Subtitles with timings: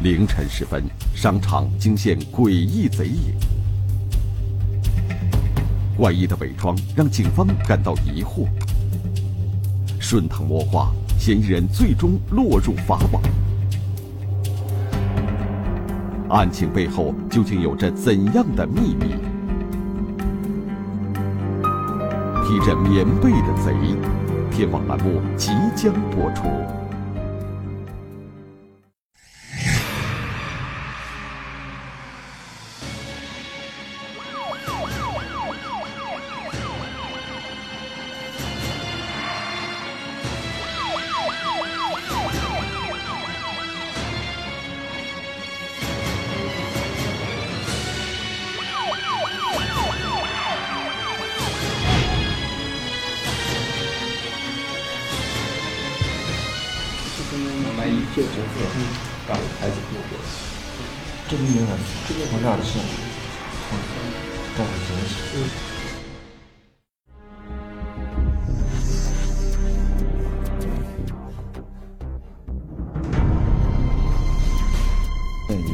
[0.00, 3.34] 凌晨时分，商场惊现诡异贼影。
[5.96, 8.46] 怪异的伪装让警方感到疑惑。
[9.98, 13.20] 顺藤摸瓜，嫌疑人最终落入法网。
[16.28, 19.16] 案情背后究竟有着怎样的秘密？
[22.46, 23.74] 披着棉被的贼，
[24.52, 26.44] 天网栏目即将播出。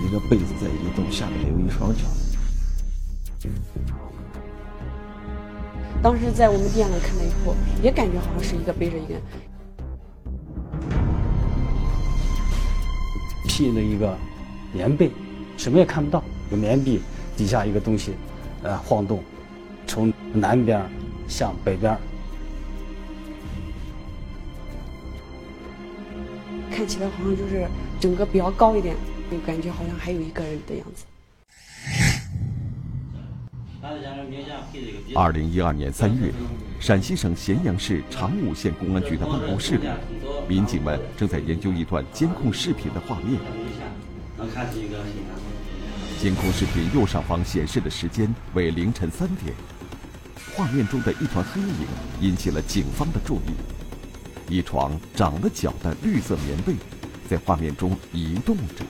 [0.04, 2.02] 一个被子在移动，下面有一双脚。
[6.00, 9.14] 当时在我们店里看了以后，也感觉好像是一个背着一个。
[13.48, 14.16] 披了一个
[14.72, 15.10] 棉被，
[15.56, 16.22] 什么也看不到，
[16.54, 17.00] 有棉壁
[17.36, 18.12] 底下一个东西，
[18.62, 19.20] 呃，晃动，
[19.88, 20.80] 从南边
[21.26, 21.98] 向北边，
[26.70, 27.66] 看起来好像就是
[27.98, 28.94] 整个比较高一点，
[29.32, 31.04] 就感觉好像还有一个人的样子。
[35.16, 36.32] 二零一二年三月，
[36.78, 39.88] 陕西省咸阳市长武县公安局的办公室里。
[40.48, 43.40] 民警们正在研究一段监控视频的画面。
[46.24, 49.54] 监控视频右上方显示的时间为凌晨三点，
[50.56, 51.86] 画面中的一团黑影
[52.18, 53.50] 引起了警方的注意。
[54.48, 56.72] 一床长了脚的绿色棉被
[57.28, 58.86] 在画面中移动着。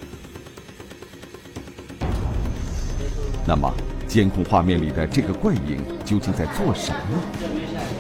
[3.45, 3.69] 那么，
[4.07, 7.19] 监控画面里的这个怪影究竟在做什么？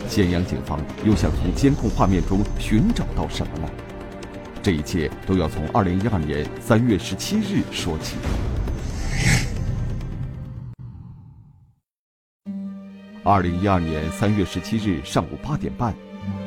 [0.08, 3.68] 咸阳警方又想从监控画面中寻找到什么呢？
[4.62, 8.14] 这一切都要从二零一二年三月十七日说起。
[13.26, 15.94] 二零一二年三月十七日上午八点半，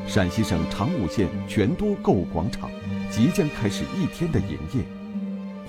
[0.06, 2.70] 陕西省长武县全都购物广场
[3.10, 4.86] 即将开始一天的营业。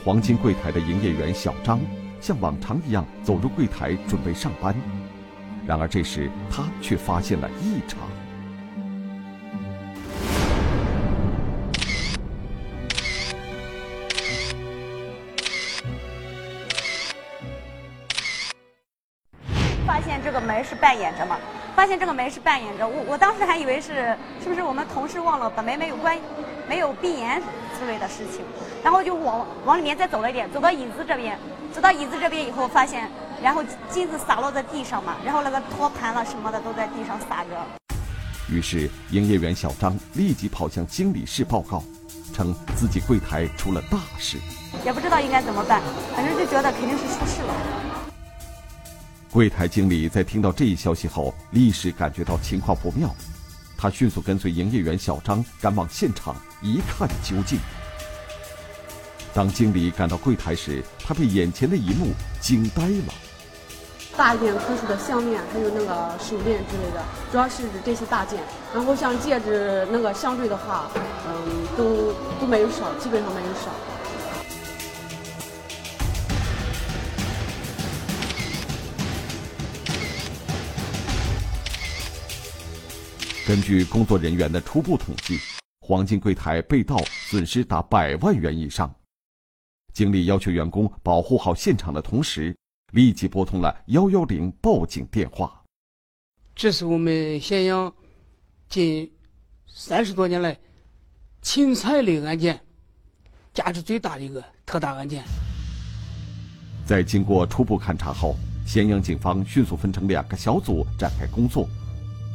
[0.04, 1.80] 黄金柜台的营业员小张
[2.20, 4.74] 像往常一样走入柜台准备上班。
[5.66, 8.00] 然而这时，他却发现了异常。
[20.88, 21.36] 这个门是半掩着嘛？
[21.76, 26.18] 发现这个门是扮演着，我我当时还以为是是不是我们同事忘了把门没有关，
[26.68, 27.40] 没有闭严
[27.78, 28.44] 之类的事情。
[28.82, 31.38] 然后就往往里面再走了一点，走到椅子这边，
[31.72, 33.08] 走到椅子这边以后发现。
[33.40, 37.50] 然后金子洒落在地上嘛，然后那个托盘了什么的都在地上洒着。
[38.50, 41.84] 于是营业员小张立即跑向经理室报告，
[42.34, 44.38] 称自己柜台出了大事。
[44.84, 45.80] 也不知道应该怎么办，
[46.16, 47.54] 反正就觉得肯定是出事了。
[49.30, 53.14] 柜台经理在听到这一消息后，立时感觉到情况不妙，
[53.76, 57.58] 他迅速跟随营业员小张赶往现场一看究竟。
[59.34, 62.08] 当经理赶到柜台时，他被眼前的一幕
[62.40, 63.14] 惊呆了。
[64.16, 68.40] 大件特殊的项链，还有那个手链之类的，主要是指这些大件。
[68.74, 70.90] 然后像戒指、那个项坠的话，
[71.28, 73.70] 嗯，都都没有少，基本上没有少。
[83.48, 85.38] 根据工作人员的初步统计，
[85.80, 86.98] 黄金柜台被盗
[87.30, 88.94] 损失达百万元以上。
[89.94, 92.54] 经理要求员工保护好现场的同时。
[92.92, 95.62] 立即拨通了幺幺零报警电话。
[96.54, 97.90] 这是我们咸阳
[98.68, 99.10] 近
[99.66, 100.58] 三十多年来
[101.42, 102.58] 侵财类案件
[103.52, 105.22] 价值最大的一个特大案件。
[106.86, 108.36] 在经过初步勘查后，
[108.66, 111.68] 咸阳警方迅速分成两个小组展开工作，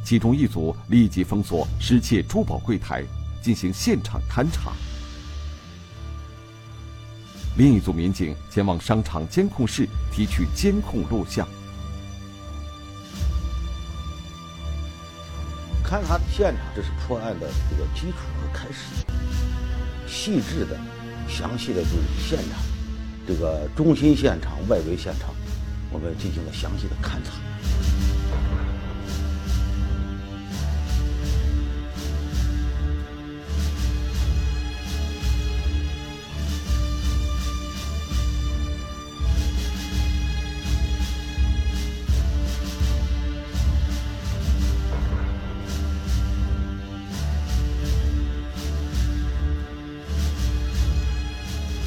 [0.04, 3.02] 其中一组立即封锁失窃珠宝柜台，
[3.42, 4.72] 进行现场勘查。
[7.56, 11.48] 另一组民警前往商场监控室提取监控录像。
[15.82, 19.04] 勘查现场，这是破案的这个基础和开始。
[20.06, 20.78] 细致的、
[21.28, 22.60] 详细的对现场
[23.26, 25.34] 这个中心现场、外围现场，
[25.90, 27.32] 我们进行了详细的勘查。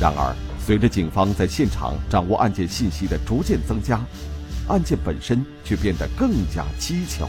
[0.07, 0.33] 然而，
[0.65, 3.99] 随着警方在现场掌握案件信息的逐渐增加，
[4.69, 7.27] 案件本身却变得更加蹊跷。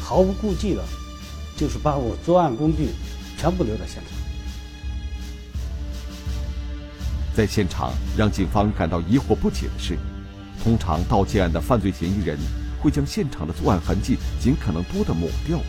[0.00, 0.82] 毫无顾忌的，
[1.54, 2.88] 就是把我作案工具
[3.36, 4.04] 全部留在现场。
[7.34, 9.98] 在现场让警方感到疑惑不解的是，
[10.64, 12.38] 通常盗窃案的犯罪嫌疑人
[12.80, 15.60] 会将现场的作案痕迹尽可能多的抹掉，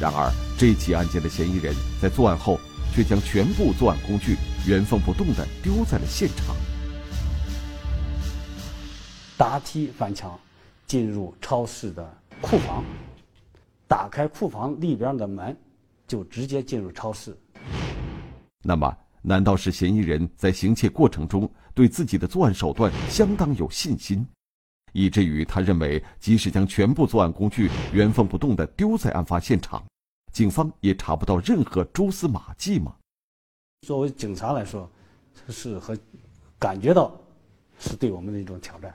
[0.00, 2.58] 然而这起案件的嫌疑人在作案后
[2.94, 6.54] 却将全部作案工具原封不动地丢在了现场。
[9.36, 10.38] 搭梯翻墙，
[10.86, 12.84] 进入超市的库房，
[13.86, 15.56] 打开库房里边的门，
[16.06, 17.36] 就直接进入超市。
[18.64, 24.26] 那么，难道是嫌疑人在行窃过程中对自己的作案手段相当有信心，
[24.92, 29.84] 以至于他认为即使将全部作案工具原封不动地丢在案发现场，
[30.32, 32.92] 警方也查不到任何蛛丝马迹吗？
[33.82, 34.88] 作为警察来说，
[35.48, 35.96] 是和
[36.58, 37.12] 感觉到
[37.78, 38.92] 是对我们的一种挑战。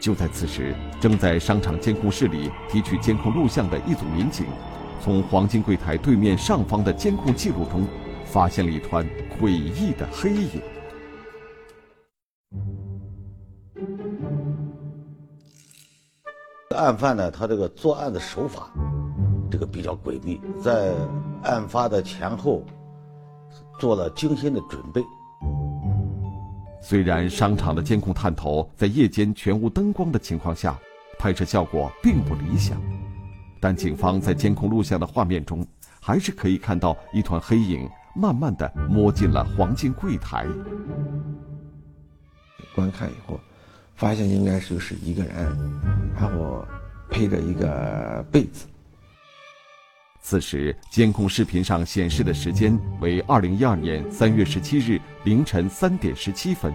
[0.00, 4.46] 就在此时，正在商场监控室里提取监控录像的一组民警，
[5.02, 7.84] 从黄金柜台对面上方的监控记录中，
[8.24, 9.04] 发现了一团
[9.40, 10.62] 诡异的黑影。
[16.76, 18.70] 案犯呢，他这个作案的手法，
[19.50, 20.94] 这个比较诡秘，在
[21.42, 22.62] 案发的前后
[23.78, 25.02] 做了精心的准备。
[26.80, 30.78] 虽然商场的监控探头在夜间全无灯光的情况下，
[31.18, 32.80] 拍摄效果并不理想，
[33.60, 35.66] 但警方在监控录像的画面中，
[36.00, 40.46] 还是可以看到一团黑影慢慢的摸进了黄金柜台。
[42.74, 43.38] 观看以后，
[43.96, 45.34] 发现应该是是一个人，
[46.14, 46.64] 然后
[47.10, 48.66] 披着一个被子。
[50.20, 56.74] 此时，监控视频上显示的时间为二零一二年三月十七日凌晨三点十七分。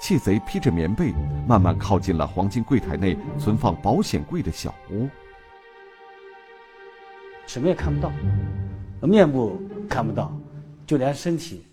[0.00, 1.14] 窃贼披着棉被，
[1.46, 5.08] 慢慢靠近了黄金柜台内存放保险柜的小屋。
[7.46, 8.10] 什么也看不到，
[9.06, 10.36] 面部看不到，
[10.86, 11.64] 就连身体，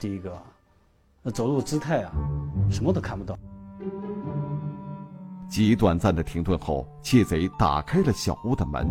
[0.00, 0.42] 这个
[1.32, 2.12] 走路姿态啊，
[2.70, 3.38] 什么都看不到。
[5.48, 8.90] 极短暂的停顿后，窃贼打开了小屋的门。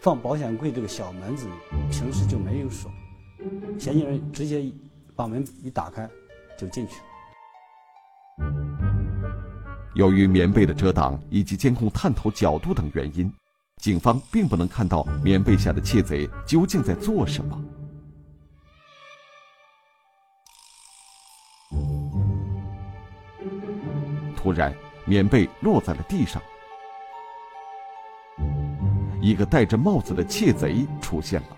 [0.00, 1.48] 放保险柜这个小门子
[1.90, 2.90] 平时就没有锁，
[3.78, 4.64] 嫌疑人直接
[5.16, 6.08] 把门一打开
[6.56, 7.02] 就进去了。
[9.94, 13.32] 由于棉被的遮挡以及监控探头角度等原因，
[13.78, 17.60] 警方并不能看到棉被下的窃贼究竟在做什么。
[24.36, 24.72] 突然，
[25.04, 26.40] 棉被落在了地上。
[29.20, 31.48] 一个戴着帽子的窃贼出现了。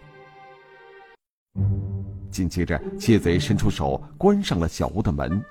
[2.30, 5.42] 紧接着，窃贼伸出手关上了小屋的门，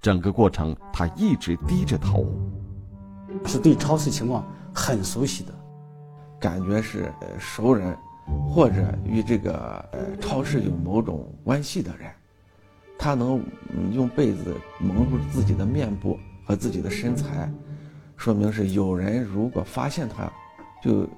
[0.00, 2.26] 整个过程他一直低着头，
[3.46, 5.52] 是对超市情况很熟悉的，
[6.38, 7.96] 感觉是熟人，
[8.46, 12.10] 或者与这个超市有某种关系的人，
[12.98, 13.42] 他能
[13.90, 17.50] 用被子蒙住自己的面部和自己的身材，
[18.16, 20.30] 说明是有人如果发现他，
[20.82, 21.08] 就。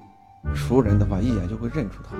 [0.53, 2.15] 熟人的话，一眼就会认出他。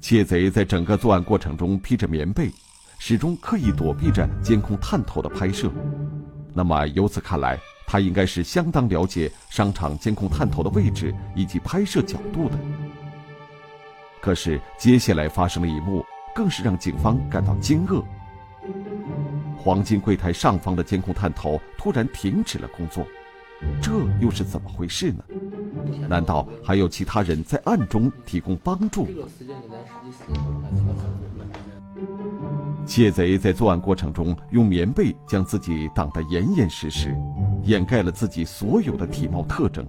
[0.00, 2.50] 窃贼在整个作案过程中披着棉被，
[2.98, 5.70] 始终刻意躲避着监控探头的拍摄。
[6.54, 12.58] 那么由此看来，他应该是相当了解商场监控探头的位置以及拍摄角度的。
[14.20, 18.02] 可是接下来发生的一幕，更是让警方感到惊愕。
[19.56, 23.06] 黄金柜台上方的监控探头突然停止了工作，
[23.82, 25.24] 这又是怎么回事呢？
[26.08, 29.06] 难道还有其他人在暗中提供帮助？
[32.86, 37.16] 窃贼在作案过程中用棉被将自己挡得严严实实，
[37.64, 39.84] 掩盖了自己所有的体貌特征，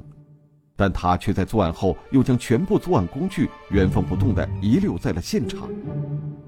[0.75, 5.69] 但他却在作案后又将全部作案工具原封不动地遗留在了现场。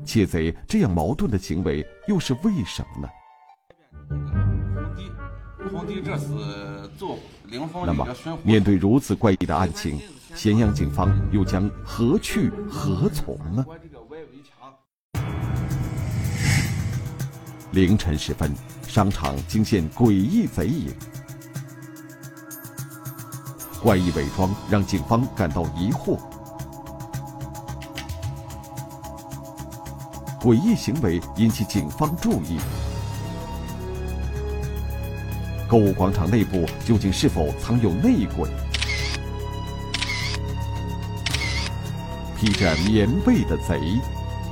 [0.03, 3.09] 窃贼这样矛盾的行为又是为什么呢？
[5.71, 6.78] 皇帝这是做
[7.85, 8.07] 那么，
[8.43, 9.99] 面对如此怪异的案情，
[10.35, 13.65] 咸阳警方又将何去何从呢？
[17.71, 18.53] 凌晨时分，
[18.87, 20.93] 商场惊现诡异贼影，
[23.81, 26.19] 怪异伪装让警方感到疑惑，
[30.41, 32.59] 诡异行为引起警方注意。
[35.69, 38.49] 购物广场内部究竟是否藏有内鬼？
[42.35, 43.79] 披着棉被的贼，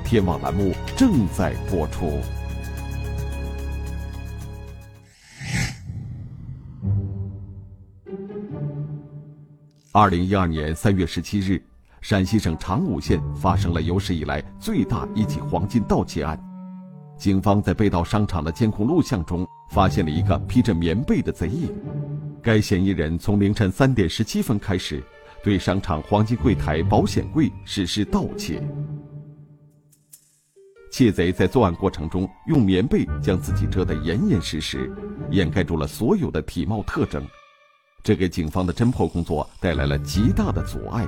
[0.05, 2.21] 天网栏目正在播出。
[9.91, 11.59] 二零一二年三月十七日，
[11.99, 16.46] 陕西省长武县发生了有史以来最大一起黄金盗窃案。
[17.17, 21.73] 警方在被盗商场的监控录像中发现了一个披着棉被的贼影。
[22.41, 25.03] 该嫌疑人从凌晨三点十七分开始，
[25.43, 28.61] 对商场黄金柜台、保险柜实施盗窃。
[30.91, 34.89] 窃贼在作案过程中用棉被将自己遮得严严实实，
[35.31, 37.27] 掩盖住了所有的体貌特征，
[38.03, 41.05] 这给警方的侦破工作带来了极大的阻碍。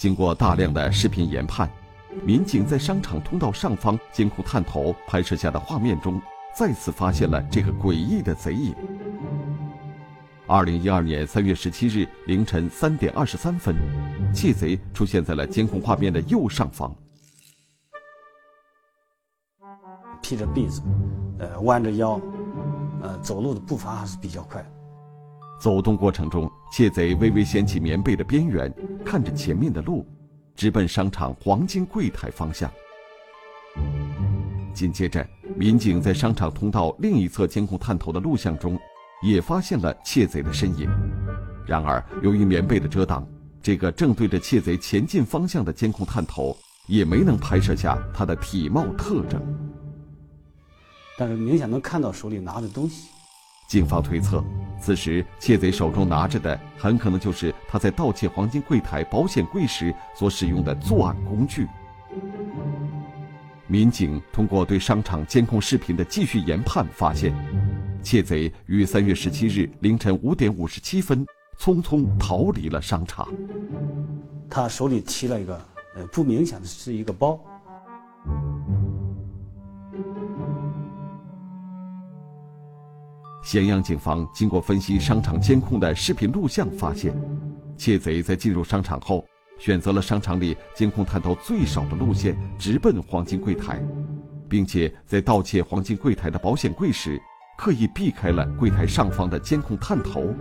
[0.00, 1.70] 经过大量的视频研判，
[2.24, 6.18] 民警在商场通道上方监控探头拍摄下的画面中，
[6.56, 8.74] 再次发现了这个诡异的贼影。
[10.46, 13.76] 二零一二年三月十七日凌晨三点二十三分，
[14.32, 16.96] 窃贼出现在了监控画面的右上方，
[20.22, 20.80] 披着被子，
[21.38, 22.18] 呃，弯着腰，
[23.02, 24.64] 呃，走路的步伐还是比较快。
[25.60, 28.72] 走动过程中，窃贼微微掀起棉被的边缘，
[29.04, 30.06] 看着前面的路，
[30.56, 32.70] 直奔商场黄金柜台方向。
[34.72, 35.24] 紧接着，
[35.54, 38.78] 民警在商场通道另一侧监控探头的录像中，
[39.22, 40.88] 也发现了窃贼的身影。
[41.66, 43.26] 然而，由于棉被的遮挡，
[43.60, 49.38] 这个正对着窃贼前进方向的监控探头也没能拍摄下他的体貌特征。
[51.18, 53.10] 但是明显能看到手里拿的东西。
[53.70, 54.42] 警方推测，
[54.80, 61.68] 此时窃贼手中拿着的很可能就是他在盗窃黄金柜台、保险柜时所使用的作案工具。
[63.68, 67.32] 民警通过对商场监控视频的继续研判，发现，
[68.02, 71.24] 窃贼于三月十七日凌晨五点五十七分
[71.56, 73.28] 匆匆逃离了商场。
[74.50, 75.60] 他手里提了一个，
[75.94, 77.40] 呃，不明显的是一个包。
[83.42, 87.14] 咸阳警方经过分析商场监控的视频录像，发现，
[87.76, 89.24] 窃贼在进入商场后，
[89.58, 93.82] 选择了商场里监控探头最少的路线，直奔黄金柜台，
[94.46, 97.18] 并且在盗窃黄金柜台的保险柜时，
[97.56, 100.34] 刻意避开了柜台上方的监控探头。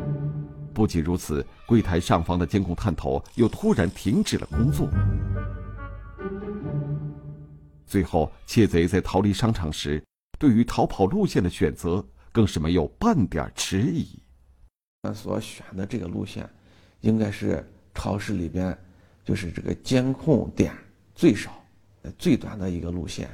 [0.73, 4.89] 不仅如此，柜台上方的监控探头又突然停止了工作。
[7.85, 10.03] 最后，窃贼在逃离商场时，
[10.37, 12.05] 对于逃跑路线的选择。
[12.31, 14.07] 更是没有半点迟疑。
[15.03, 16.47] 他所选的这个路线，
[17.01, 18.77] 应该是超市里边，
[19.23, 20.73] 就是这个监控点
[21.15, 21.51] 最少、
[22.17, 23.29] 最短的一个路线。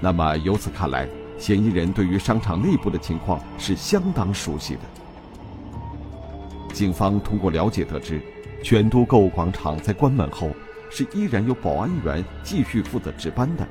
[0.00, 4.80] 那么由此看来，嫌疑人对于商场内部的情况是相当熟悉的。
[6.72, 8.20] 警方通过了解得知，
[8.62, 10.50] 全都购物广场在关门后
[10.90, 13.68] 是依然由保安员继续负责值班的。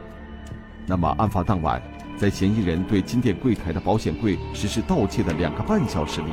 [0.85, 1.81] 那么案发当晚。
[2.21, 6.27] 在嫌疑人对金店柜台的保险柜实施盗窃的两个半小时里，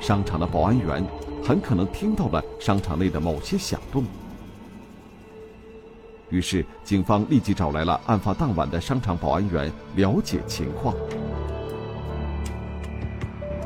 [0.00, 1.04] 商场的保安员
[1.44, 4.06] 很可能听到了商场内的某些响动。
[6.30, 10.94] 于是，警方立即找来了案发当晚的商场保安员了解情况。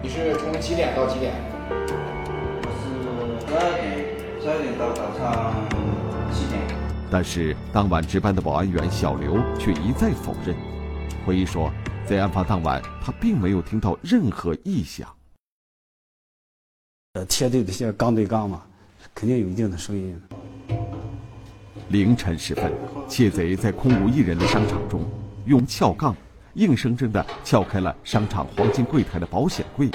[0.03, 1.33] 你是从几点到几点？
[1.71, 5.55] 我是十二点，十二点到早上
[6.33, 6.61] 七点。
[7.09, 10.57] 但是，当晚值班的保安员小刘却一再否认。
[11.25, 11.73] 回忆说，
[12.05, 15.09] 在案发当晚，他并没有听到任何异响。
[17.15, 18.63] 呃，贴对的像钢对钢嘛，
[19.15, 20.21] 肯定有一定的声音。
[21.89, 22.73] 凌晨时分，
[23.09, 25.05] 窃贼在空无一人的商场中，
[25.45, 26.17] 用撬杠
[26.55, 29.91] 硬生生地撬开了商场黄金柜台的保险柜。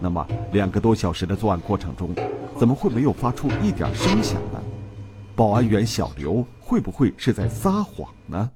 [0.00, 2.14] 那么，两个多小时的作案过程中，
[2.58, 4.60] 怎么会没有发出一点声响呢？
[5.36, 8.50] 保安员小刘会不会是在撒谎呢？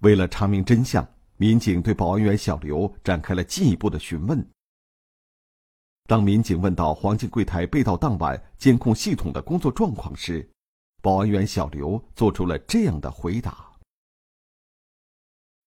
[0.00, 4.46] 为了查明真相，民警对保安员小刘展开了进一步的询问。
[6.08, 10.48] 当民警问到黄金柜台被盗当晚监控系统的工作状况时，
[11.02, 13.66] 保安员小刘做出了这样的回答：“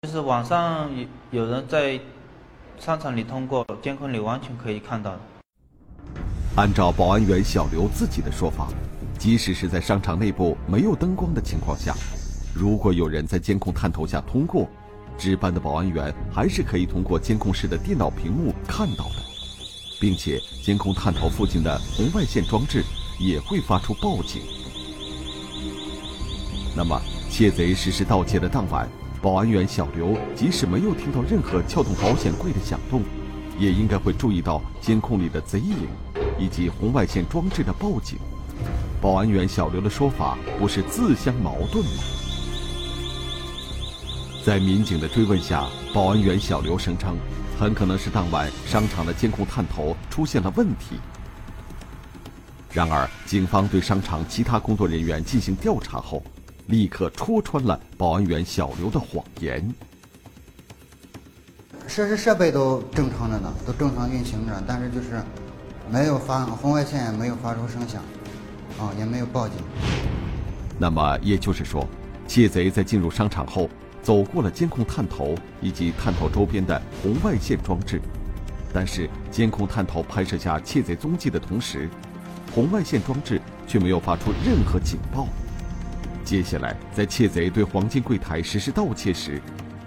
[0.02, 2.00] 就是晚上有有人在
[2.78, 5.20] 商场里通过监控里完全可以看到的。
[6.56, 8.68] 按照保安员小刘自己的说法，
[9.18, 11.94] 即使是在商场内部没有灯光的情况下，
[12.54, 14.68] 如果有人在监控探头下通过，
[15.16, 19.22] 值班的保安员还是可以通过监控室的电脑屏幕看到的，
[20.00, 22.82] 并且监控探头附近的红外线装置
[23.18, 24.42] 也会发出报警。
[26.76, 28.88] 那么，窃贼实施盗窃的当晚，
[29.20, 33.02] 保安员小刘即使没有听到任何撬动保险柜的响动，
[33.58, 35.88] 也应该会注意到监控里的贼影，
[36.38, 38.18] 以及红外线装置的报警。
[39.00, 42.02] 保安员小刘的说法不是自相矛盾吗？
[44.42, 47.14] 在民警的追问下，保安员小刘声称，
[47.58, 50.96] 很可能是当晚商场的监控探头出现了问题。
[52.72, 56.22] 然而，警方对商场其他工作人员进行调查后，
[56.68, 59.74] 立刻戳穿了保安员小刘的谎言。
[61.86, 65.20] 设施设备都正常着呢，都正常运行着，但是就是
[65.92, 68.00] 没有发红外线，没有发出声响，
[68.78, 69.58] 啊，也没有报警。
[70.78, 71.86] 那么也就是说，
[72.26, 73.68] 窃贼在进入商场后，
[74.02, 78.00] 走过了监控探头以及探头周边的红外线装置，
[78.72, 81.88] 但是监控探头拍摄下窃贼踪迹的同时，
[82.52, 85.28] 红外线装置却没有发出任何警报。
[86.24, 89.40] 接下来，在窃贼对黄金柜台实施盗窃时，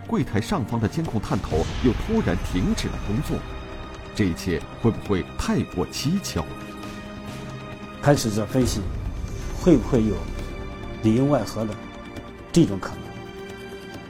[0.08, 3.38] 柜台上方的监控探头又突然停止了工作，
[4.14, 6.44] 这一切会不会太过蹊跷？
[8.02, 8.82] 开始在分析，
[9.62, 10.16] 会不会有
[11.04, 11.74] 里应外合的
[12.52, 13.03] 这种可能？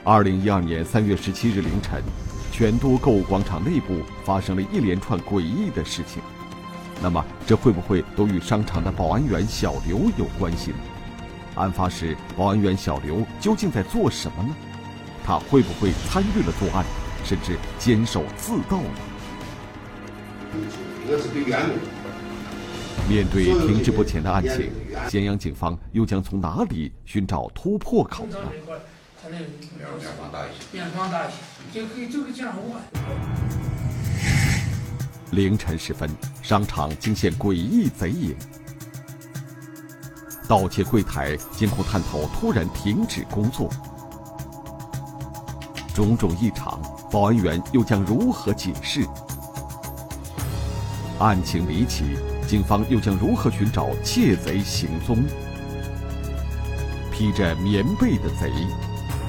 [0.06, 2.02] 二零一二年三月十七日凌晨，
[2.52, 6.22] 全都购物广场内部发生了一连串诡异的事情。
[7.02, 10.76] 那么，这会不会都与商场的保安员小刘有关系呢？
[11.54, 14.54] 案发时，保安员小刘究竟在做什么呢？
[15.24, 16.84] 他会不会参与了作案，
[17.24, 18.90] 甚至监守自盗呢？
[23.08, 24.70] 面对停滞不前的案情，
[25.08, 28.36] 咸阳警方又将从哪里寻找突破口呢？
[29.30, 29.40] 面
[30.18, 32.82] 放大一些，面放大一些，就可以就可以这样换。
[35.30, 36.08] 凌晨时分，
[36.42, 38.36] 商场惊现诡异贼影。
[40.46, 43.70] 盗窃柜台监控探头突然停止工作，
[45.94, 49.06] 种种异常，保安员又将如何解释？
[51.18, 55.24] 案情离奇，警方又将如何寻找窃贼行踪？
[57.10, 58.52] 披着棉被的贼，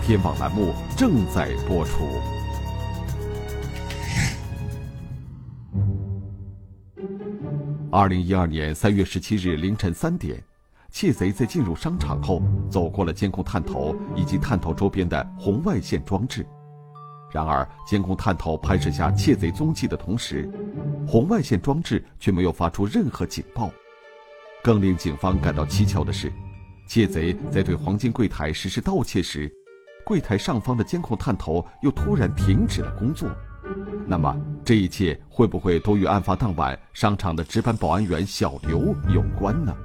[0.05, 2.07] 天网栏目正在播出。
[7.91, 10.39] 二零一二年三月十七日凌晨三点。
[10.91, 12.39] 窃贼在进入商场后，
[12.69, 16.45] 走过了监控探头以及探头周边的红外线装置。
[17.31, 20.47] 然而，监控探头拍摄下窃贼踪迹的同时，
[21.07, 23.71] 红外线装置却没有发出任何警报。
[24.63, 26.31] 更令警方感到蹊跷的是，
[26.87, 29.51] 窃贼在对黄金柜台实施盗窃时，
[30.05, 33.27] 柜台上方的监控探头又突然停止了工作。
[34.07, 39.75] 那么，这一切会不会都与案发当晚商场的值班保安员小刘有关呢？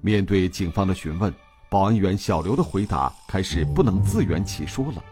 [0.00, 1.32] 面对警方的询问，
[1.68, 5.02] 保安员小刘的回答开始不能自圆其说了。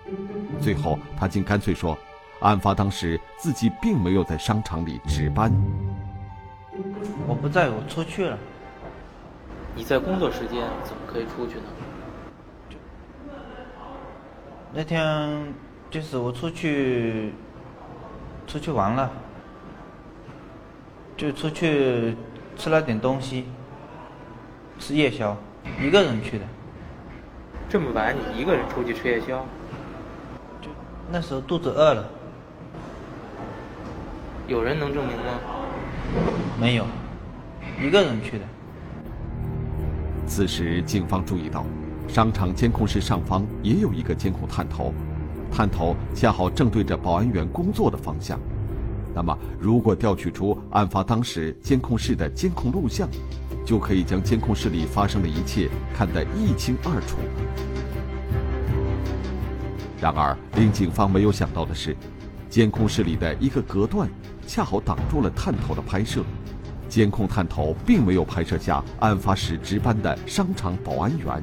[0.60, 1.96] 最后，他竟干脆说
[2.42, 5.52] ：“案发当时自己并没有在商场里值班。”
[7.28, 8.36] 我不在，我出去了。
[9.76, 11.64] 你在工作时间怎么可以出去呢？
[14.76, 15.54] 那天
[15.88, 17.32] 就是我出去
[18.44, 19.08] 出去玩了，
[21.16, 22.16] 就出去
[22.56, 23.46] 吃了点东西。
[24.80, 25.36] 吃夜宵，
[25.80, 26.44] 一个人去的。
[27.68, 29.46] 这么晚你一个人出去吃夜宵？
[30.60, 30.68] 就
[31.08, 32.04] 那时候肚子饿了。
[34.48, 35.40] 有人能证明吗？
[36.60, 36.84] 没有，
[37.80, 38.44] 一个人去的。
[40.26, 41.64] 此时，警方注意到，
[42.08, 44.92] 商场监控室上方也有一个监控探头，
[45.50, 48.38] 探头恰好正对着保安员工作的方向。
[49.14, 53.08] 那么，如果调取出案发当时监控室的监控录像，
[53.64, 57.16] 就可以将监控室里发生的一切看得一清二楚。
[60.00, 61.96] 然而，令警方没有想到的是，
[62.48, 64.08] 监控室里的一个隔断
[64.46, 66.22] 恰好挡住了探头的拍摄，
[66.88, 71.42] 监控探头并没有拍摄下案发时值班的商场保安员。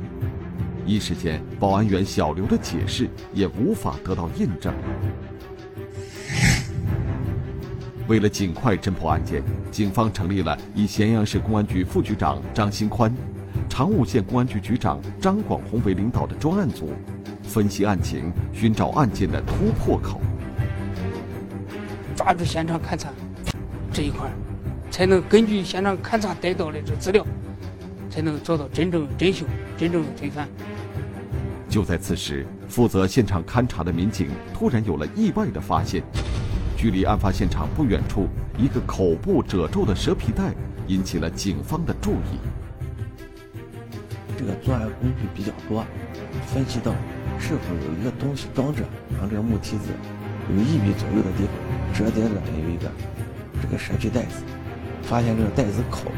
[0.91, 4.73] 一时间，保安员小刘的解释也无法得到印证。
[8.09, 13.09] 为了尽快侦破案件，警方成立了以咸阳市公安局副局长张新宽、
[13.69, 16.89] 长武县公安局局长张广红为领导的专案组，
[17.41, 20.19] 分析案情，寻找案件的突破口。
[22.17, 23.07] 抓住现场勘查
[23.93, 24.29] 这一块，
[24.91, 27.25] 才能根据现场勘查得到的这资料，
[28.09, 30.49] 才能找到真正真凶、真正的罪犯。
[31.71, 36.03] 就在此时，负责现场勘查的民警突然有了意外的发现：
[36.75, 40.53] 距离案发现场不远处，一个口部褶皱的蛇皮袋
[40.87, 42.37] 引起了警方的注意。
[44.37, 45.85] 这个作案工具比较多，
[46.53, 46.91] 分析到
[47.39, 48.83] 是否有一个东西装着，
[49.17, 49.91] 像这个木梯子
[50.49, 51.53] 有一米左右的地方，
[51.93, 52.31] 折叠的
[52.61, 52.91] 有一个
[53.61, 54.43] 这个蛇皮袋子，
[55.03, 56.11] 发现这个袋子口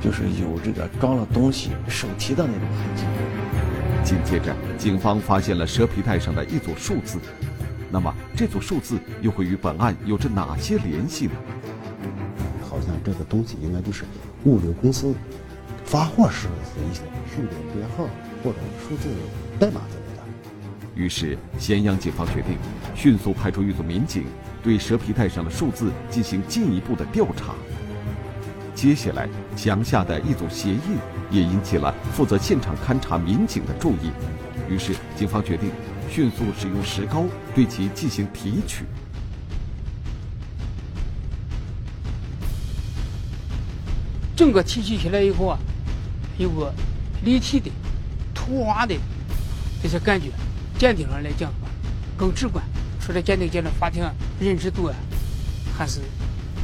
[0.00, 3.02] 就是有这个装了东西手提的那种痕迹。
[4.04, 7.18] 紧接着，警方发现了蛇皮袋上的一组数字。
[7.90, 11.32] 那么，这组数字又会与本案有着哪些联系呢？
[12.68, 14.04] 好像这个东西应该就是
[14.44, 15.14] 物流公司
[15.84, 17.02] 发货时的一些
[17.34, 18.04] 数字编号
[18.42, 18.56] 或者
[18.88, 19.08] 数字
[19.58, 20.22] 代码之类的。
[20.94, 22.56] 于是，咸阳警方决定
[22.94, 24.24] 迅速派出一组民警，
[24.62, 27.54] 对蛇皮袋上的数字进行进一步的调查。
[28.74, 30.96] 接下来，墙下的一组鞋印
[31.32, 34.12] 也引起了负责现场勘查民警的注意。
[34.68, 35.70] 于是，警方决定
[36.10, 38.84] 迅速使用石膏对其进行提取。
[44.36, 45.58] 整个提取起来以后啊，
[46.38, 46.72] 有个
[47.24, 47.70] 立体的、
[48.34, 48.94] 图画的
[49.82, 50.28] 这些感觉，
[50.78, 51.52] 鉴定上来讲
[52.16, 52.64] 更直观。
[53.00, 54.04] 说这鉴定结论法庭
[54.40, 54.94] 认知度啊，
[55.76, 56.00] 还是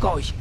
[0.00, 0.34] 高一些。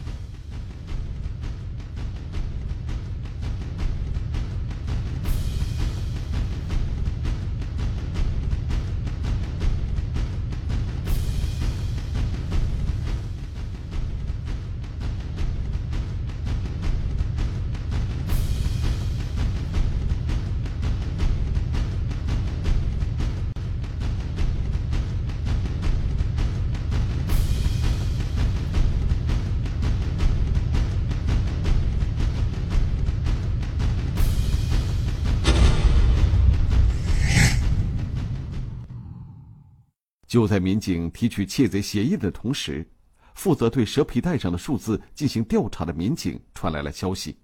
[40.38, 42.88] 就在民警提取窃贼鞋印的同时，
[43.34, 47.40] 负责对蛇皮袋上的数字进行调查的民警传来了消息，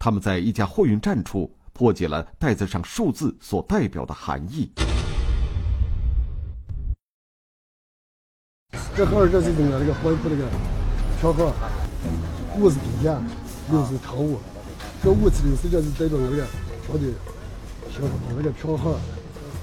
[0.00, 4.68] 他们在一家货运站处破解了袋子上数字所代表的含义。
[8.96, 10.50] 这号这是那个那个货运部那个
[11.20, 11.54] 票号，
[12.58, 13.22] 五是平价，
[13.70, 14.40] 六是常务，
[15.04, 16.44] 这五次六十这是代表那个
[16.84, 17.12] 票的
[17.92, 18.04] 票
[18.36, 18.98] 那个票号。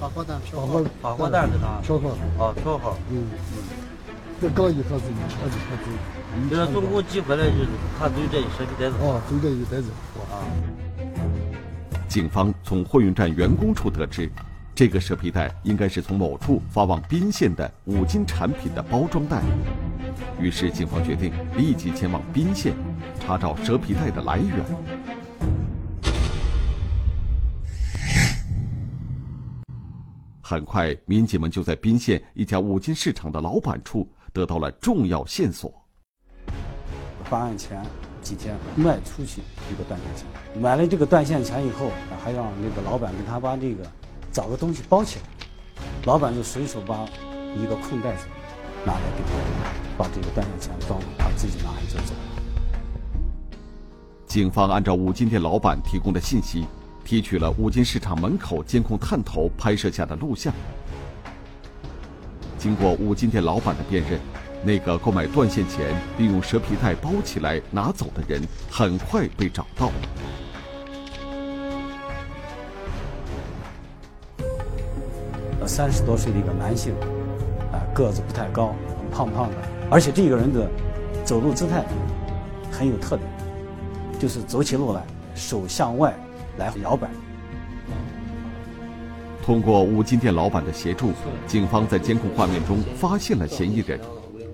[0.02, 1.80] 发货单票号，发货单给他？
[1.80, 2.08] 票号。
[2.44, 2.98] 啊，票号。
[3.08, 3.62] 嗯嗯。
[4.40, 5.86] 这刚一号是一，二是二是。
[6.42, 8.96] 你这总共寄回来就是他就这一蛇皮袋子。
[8.98, 9.92] 哦，就这一袋子。
[10.28, 10.42] 啊。
[12.08, 14.28] 警方从货运站员工处得知，
[14.74, 19.40] 这个蛇皮袋应该是从某处发往宾县的五金产品的包装袋。
[20.40, 22.74] 于是，警方决定立即前往宾县，
[23.20, 24.58] 查找蛇皮袋的来源。
[30.52, 35.72] 很快，民警们就在宾县一家五金市场的老板处得到了重要线索。
[37.30, 37.82] 办案前
[38.20, 39.40] 几天卖出去
[39.72, 41.90] 一个断线钳，买了这个断线钳以后，
[42.22, 43.82] 还让那个老板给他把这个
[44.30, 45.24] 找个东西包起来。
[46.04, 47.06] 老板就随手把
[47.56, 48.26] 一个空袋子
[48.84, 49.32] 拿来给他，
[49.96, 52.12] 把这个断线钳装，他自己拿着就走。
[54.26, 56.66] 警方按照五金店老板提供的信息。
[57.04, 60.52] 提取了五金市场门口监控探头拍摄下的录像。
[62.58, 64.20] 经过五金店老板的辨认，
[64.64, 69.90] 那个购买断线钳并用蛇皮袋包起来拿走的人很快被找到。
[75.66, 76.92] 三十多岁的一个男性，
[77.72, 78.74] 啊，个子不太高，
[79.12, 79.56] 胖胖的，
[79.90, 80.68] 而且这个人的
[81.24, 81.84] 走路姿态
[82.70, 83.28] 很有特点，
[84.18, 85.02] 就是走起路来
[85.34, 86.14] 手向外。
[86.56, 87.08] 来摇摆。
[89.44, 91.12] 通过五金店老板的协助，
[91.46, 93.98] 警方在监控画面中发现了嫌疑人。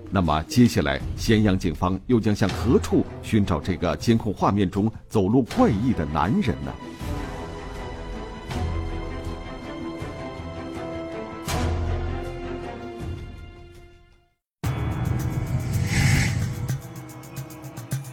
[0.09, 6.73] 那么，接下来咸阳警方又将向何处寻找这个监控画面中走路怪异的男人呢？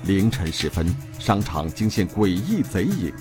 [0.04, 0.86] 凌晨时分，
[1.18, 3.12] 商场惊现诡异贼影。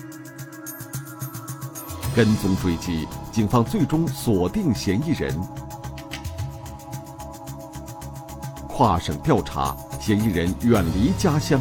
[2.16, 5.38] 跟踪追击，警方最终锁定嫌疑人。
[8.66, 11.60] 跨省调查，嫌疑人远离家乡。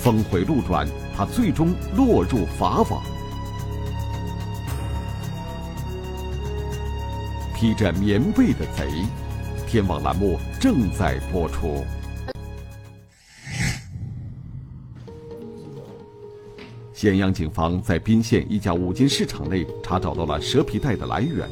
[0.00, 0.84] 峰回路转，
[1.16, 3.00] 他最终落入法网。
[7.54, 9.06] 披着棉被的贼，
[9.64, 11.84] 天网栏目正在播出。
[16.98, 21.48] 咸阳警方在彬县一家五金市场内查找到了蛇皮袋的来源，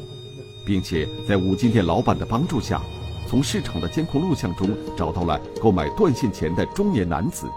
[0.65, 2.81] 并且在五金店老板的帮助下，
[3.29, 7.47] 从市场的监控录像中找到了购买断线钳的中年男子。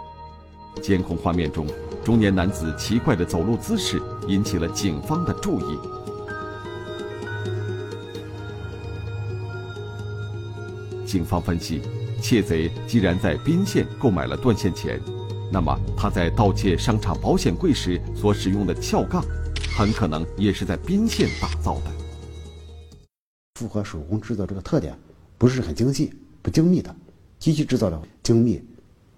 [0.81, 1.67] 监控画面中，
[2.05, 5.77] 中年男子奇怪的走路姿势引起了警方的注意。
[11.05, 11.83] 警方分析，
[12.23, 15.01] 窃贼既然在彬县购买了断线钳。
[15.53, 19.25] 那么他在盗窃商场保险柜时所使用的撬杠，
[19.77, 21.91] 很可能也是在宾县打造的，
[23.57, 24.97] 符合手工制造这个特点，
[25.37, 26.95] 不是很精细、不精密的，
[27.39, 28.63] 机器制造的精密，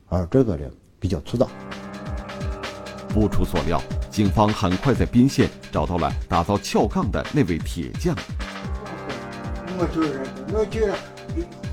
[0.09, 0.67] 而这个呢
[0.99, 1.47] 比较粗糙。
[3.11, 8.17] 不出所料，警方很快在宾县找到了打造撬杠的那位铁匠。
[9.79, 10.95] 我就是，我就是，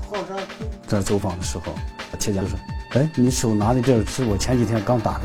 [0.06, 0.38] 好像
[0.86, 1.74] 在走访的时候，
[2.18, 2.58] 铁匠说。
[2.90, 5.24] 哎，你手拿的这是我前几天刚打的。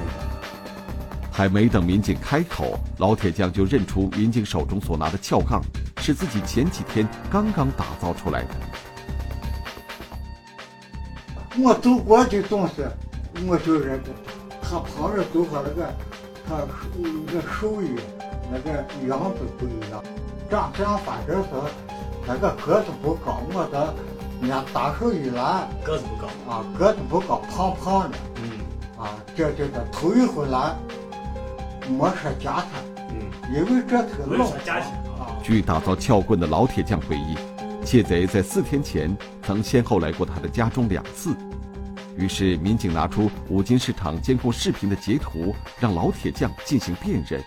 [1.32, 5.62] 还没等民警开口，老铁匠就认出民警手中所拿的撬杠
[5.98, 8.50] 是自己前几天刚刚打造出来的。
[11.58, 12.84] 我走过去东西，
[13.48, 14.12] 我就认得，
[14.62, 15.94] 他旁边走过那个，
[16.48, 17.96] 他那个手艺
[18.52, 20.04] 那个样子不一样，
[20.52, 21.50] 长相反正是
[22.28, 23.94] 那个个子不高，我的。
[24.42, 30.76] 人家大手一揽，个子不高啊，个子不高，胖胖的，嗯，啊，这这个头一回来，
[31.88, 32.70] 没说价钱，
[33.10, 35.36] 嗯，因为这是个老家钱啊。
[35.42, 37.36] 据打造撬棍的老铁匠回忆，
[37.86, 41.36] 窃贼在四天前曾先后来过他的家中两次，
[42.18, 47.42] 于是民警拿出五金市场监控视频的截图，让老铁匠进行辨认。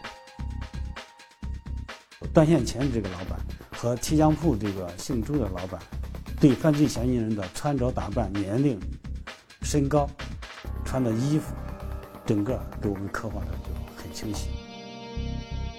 [2.32, 3.38] 断线前这个老板
[3.72, 5.80] 和铁匠铺这个姓朱的老板。
[6.40, 8.78] 对犯罪嫌疑人的穿着打扮、年龄、
[9.62, 10.08] 身高、
[10.84, 11.52] 穿的衣服，
[12.24, 14.48] 整个给我们刻画的就很清晰。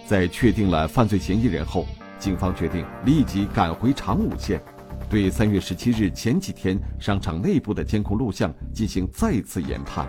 [0.06, 1.88] 在确定了犯罪嫌疑人后，
[2.20, 4.62] 警方决定立即赶回长武县，
[5.10, 10.06] 对三月十七日前几天商场内部的监控录像进行再次研判。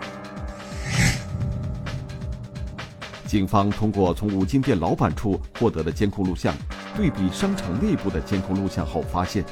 [3.25, 6.53] 警方通过从五金店老板处获得的监控录像，
[6.97, 9.45] 对比商场内部的监控录像后发现。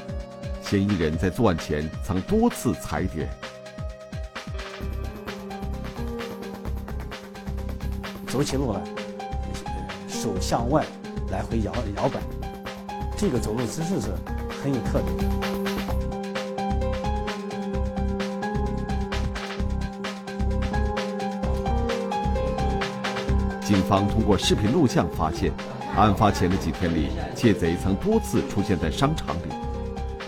[0.70, 3.28] 嫌疑人在作案前曾多次踩点，
[8.28, 8.80] 走起路来
[10.06, 10.86] 手向外
[11.32, 12.20] 来回摇摇摆，
[13.18, 14.14] 这个走路姿势是
[14.62, 15.16] 很有特点。
[23.60, 25.52] 警方通过视频录像发现，
[25.96, 29.69] 案发前的几天里，窃贼曾多次出现在商场里。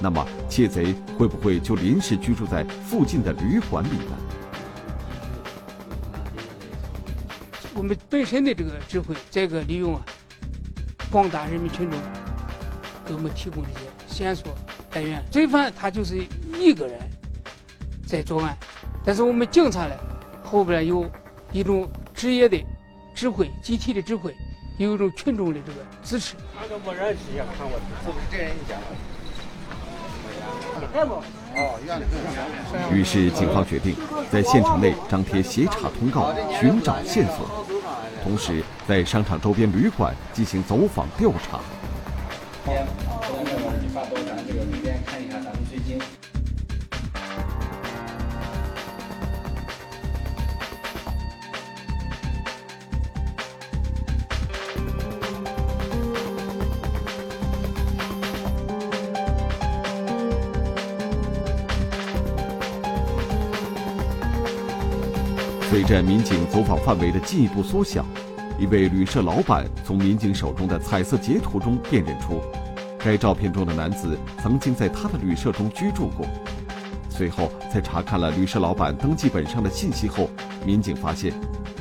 [0.03, 4.19] 那么，窃贼会不会就临时居住在附近的旅馆里呢？
[7.73, 10.03] 我们本身的这个智慧，这个利用啊
[11.09, 11.97] 广大人民群众
[13.07, 14.53] 给我们提供这些线索
[14.95, 15.25] 来源。
[15.31, 16.27] 罪犯他就是
[16.59, 16.99] 一个人
[18.05, 18.59] 在作案，
[19.05, 19.95] 但是我们警察呢
[20.43, 21.09] 后边有
[21.53, 22.61] 一种职业的
[23.15, 24.35] 指挥、集体的指挥，
[24.79, 26.35] 有一种群众的这个支持。
[26.61, 28.81] 那个没人去看我，是不是这样讲？
[32.93, 33.97] 于是，警方决定
[34.31, 37.67] 在县城内张贴协查通告，寻找线索，
[38.23, 41.61] 同时在商场周边旅馆进行走访调查。
[65.73, 68.05] 随着民警走访范围的进一步缩小，
[68.59, 72.43] 一位旅社老板从民警手中的彩色截图中辨认出，
[72.99, 76.27] 该照片中的男子曾经在他的旅社中居住过。
[77.09, 80.29] 随后，在查看了旅社老板登记本上的信息后，
[80.63, 81.33] 民警发现，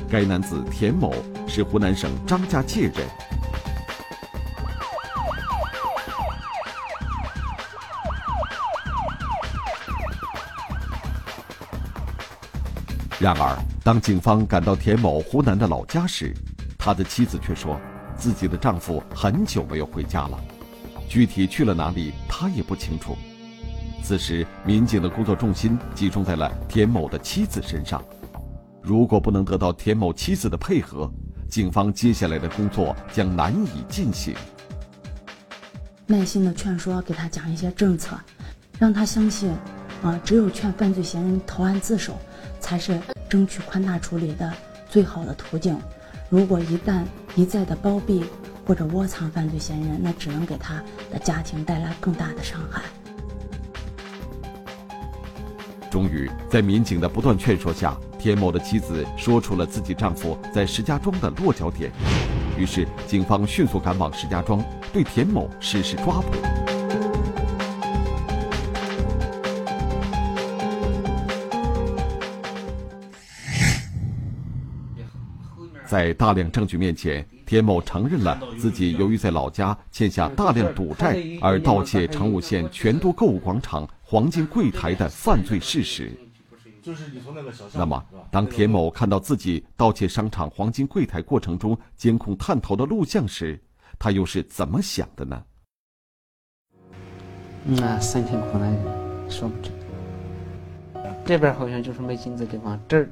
[0.08, 1.12] 该男子田某
[1.46, 3.06] 是湖南省张家界人。
[13.20, 16.32] 然而，当警方赶到田某湖南的老家时，
[16.78, 17.80] 他的妻子却说，
[18.16, 20.38] 自己的丈夫很久没有回家了，
[21.08, 23.16] 具体去了哪里，他也不清楚。
[24.00, 28.00] 此时，民警的工作重心集中在了田某的妻子身上。
[28.80, 31.10] 如果不能得到田某妻子的配合，
[31.48, 34.32] 警方接下来的工作将难以进行。
[36.06, 38.16] 耐心的劝说，给他讲一些政策，
[38.78, 39.50] 让他相信，
[40.04, 42.16] 啊，只有劝犯罪嫌疑人投案自首，
[42.72, 44.50] 才是争取宽大处理的
[44.88, 45.78] 最好的途径。
[46.30, 47.04] 如果一旦
[47.34, 48.24] 一再的包庇
[48.66, 52.80] 或者窝藏犯罪嫌疑人，那只能给他的家庭带来更大的伤害。
[55.90, 61.92] 终于，在民警的不断劝说下，田某的妻子说出了自己丈夫在石家庄的落脚点。
[62.56, 66.61] 于是，警方迅速赶往石家庄，对田某实施抓捕。
[75.92, 86.10] 在大量证据面前，田某承认了自己由于在老家欠下大量赌债而盗窃成武县全都购物广场黄金柜台的犯罪事实。
[87.74, 93.60] 那么，当田某看到自己盗窃商场黄金柜台过程中监控探头的录像时，
[93.98, 95.42] 他又是怎么想的呢？
[97.64, 99.70] 那三天可能说不准。
[101.26, 103.06] 这边好像就是卖金子的地方，这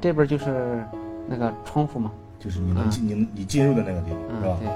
[0.00, 0.84] 这边就是。
[1.32, 4.56] 那个窗户嘛，就是你能进你你进入的那个地方，是吧？
[4.60, 4.68] 对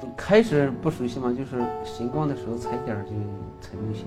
[0.00, 3.10] 对，开始不熟悉嘛，就是新光的时候踩点就
[3.60, 4.06] 踩流行。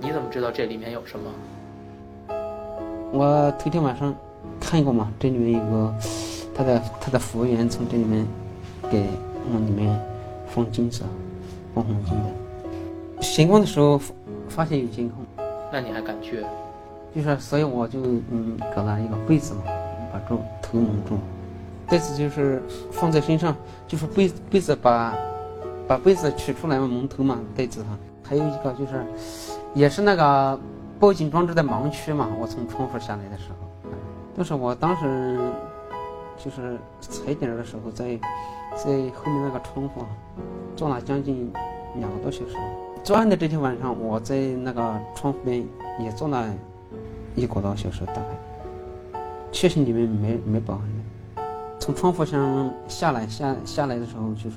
[0.00, 1.28] 你怎么知道这里面有什么？
[3.10, 4.14] 我头天晚上
[4.60, 5.94] 看过嘛，这里面有个
[6.54, 8.24] 他的他的服务员从这里面
[8.88, 9.04] 给
[9.52, 10.00] 往里面
[10.46, 11.02] 放金子，
[11.74, 13.20] 放黄金的。
[13.20, 14.00] 新光的时候
[14.48, 15.24] 发现有监控，
[15.72, 16.44] 那你还敢去？
[17.16, 17.98] 就是，所以我就
[18.30, 19.62] 嗯搞了一个柜子嘛。
[20.14, 21.18] 把住头蒙住，
[21.88, 23.52] 袋子就是放在身上，
[23.88, 25.12] 就是被被子把
[25.88, 27.98] 把被子取出来嘛，蒙头嘛，袋子上。
[28.22, 29.04] 还有一个就是，
[29.74, 30.58] 也是那个
[31.00, 32.28] 报警装置的盲区嘛。
[32.40, 33.90] 我从窗户下来的时候，
[34.38, 35.36] 就是我当时
[36.38, 38.16] 就是踩点的时候，在
[38.76, 38.84] 在
[39.16, 40.04] 后面那个窗户
[40.76, 41.52] 坐了将近
[41.96, 42.54] 两个多小时。
[43.02, 45.66] 作案的这天晚上，我在那个窗户边
[45.98, 46.48] 也坐了
[47.34, 48.53] 一个多小时，大概。
[49.54, 51.42] 确实里面没没保安的，
[51.78, 54.56] 从窗户上下来下下来的时候，就是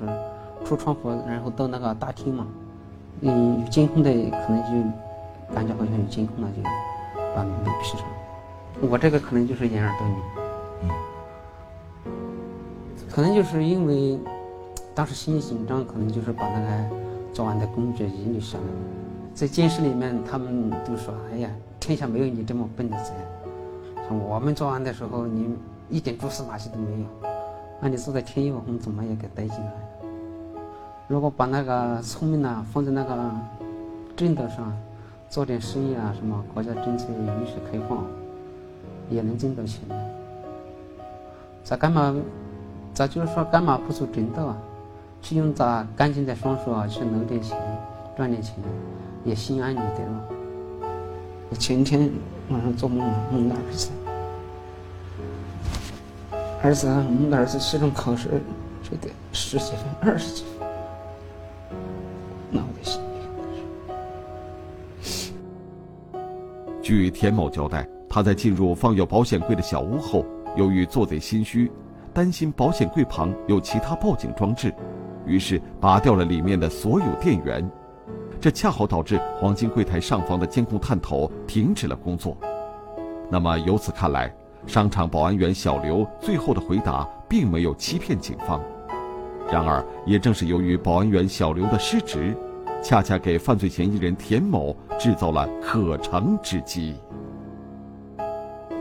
[0.66, 2.48] 出窗户，然后到那个大厅嘛，
[3.22, 6.64] 嗯，有监控的可能就感觉好像有监控了，就
[7.36, 8.02] 把门给闭上。
[8.90, 10.16] 我这个可能就是掩耳盗铃，
[12.06, 12.12] 嗯，
[13.12, 14.18] 可能就是因为
[14.96, 16.96] 当时心里紧张，可能就是把那个
[17.34, 18.64] 作案的工具遗留下来。
[19.36, 23.12] 在监室里面，他们都说：“哎呀，天下没有你这么笨的贼。”
[24.10, 25.56] 我们作案的时候，你
[25.90, 27.08] 一点蛛丝马迹都没有，
[27.82, 29.74] 那你坐在天佑红怎么也给逮进来？
[31.08, 33.32] 如果把那个聪明呢放在那个
[34.16, 34.72] 正道上，
[35.30, 38.06] 做点生意啊，什么国家政策允许开放，
[39.10, 39.82] 也能挣到钱。
[41.64, 42.16] 咋干嘛？
[42.94, 44.58] 咋就是说干嘛不走正道啊？
[45.22, 47.58] 去用咱干净的双手啊去捞点钱，
[48.16, 48.56] 赚点钱，
[49.26, 50.24] 也心安理得了。
[51.50, 52.10] 我前天
[52.50, 53.00] 晚上做梦，
[53.32, 53.90] 梦到儿子。
[56.64, 58.30] 儿子，我们的儿子期中考试
[58.84, 60.68] 就得十几分、二十几分，
[62.50, 63.02] 那我得心
[66.82, 71.72] 据田某交代，他在进入放有保险柜的小屋后，由于做贼心虚，
[72.14, 74.74] 担心保险柜旁有其他报警装置，
[75.26, 77.70] 于是拔掉了里面的所有电源，
[78.42, 82.36] 这恰好导致黄金柜台上方的监控探头停止了工作。
[83.30, 84.34] 那么由此看来。
[84.66, 88.60] 商场保安员小刘最后的回答并没有欺骗警方，
[89.52, 92.36] 然而，也正是由于保安员小刘的失职，
[92.84, 96.96] 恰恰给犯罪嫌疑人田某制造了可乘之机。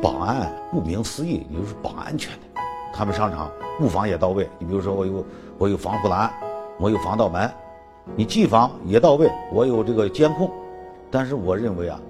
[0.03, 2.61] 保安顾名思义，也就是保安全的。
[2.93, 5.27] 他们商场物防也到位，你比如说我有
[5.59, 6.31] 我有防护栏，
[6.79, 7.51] 我有防盗门，
[8.15, 10.51] 你技防也到位，我有这个监控。
[11.11, 12.01] 但是我认为啊，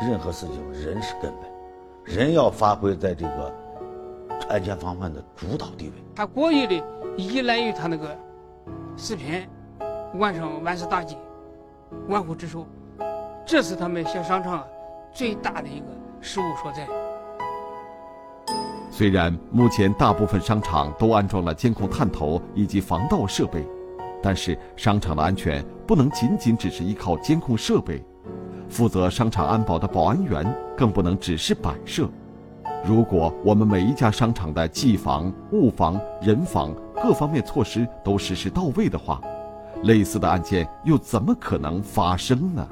[0.00, 1.51] 任何事情人是根本。
[2.04, 3.54] 人要发挥在这个
[4.48, 5.94] 安全防范的主导地位。
[6.14, 6.84] 他过于的
[7.16, 8.16] 依赖于他那个
[8.96, 9.46] 视频，
[10.14, 11.16] 完成万事大吉、
[12.08, 12.66] 万户之首，
[13.46, 14.64] 这是他们小商场
[15.12, 15.86] 最大的一个
[16.20, 16.86] 失误所在。
[18.90, 23.66] 虽然目前大部分商场都安装了监控探头以及防盗设备，
[24.22, 28.04] 但是商场的安全不能仅仅只是依靠监控设备。
[28.72, 30.42] 负责商场安保的保安员
[30.74, 32.08] 更不能只是摆设。
[32.82, 39.20] 如果我们每一家商场的技防、物防、人防各方面措施都实施到位的话，
[39.82, 42.66] 类似的案件又怎么可能发生呢？